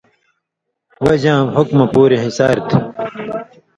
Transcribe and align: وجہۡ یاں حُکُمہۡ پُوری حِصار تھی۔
وجہۡ 1.03 1.23
یاں 1.33 1.41
حُکُمہۡ 1.55 1.89
پُوری 1.93 2.17
حِصار 2.23 2.57
تھی۔ 2.67 2.77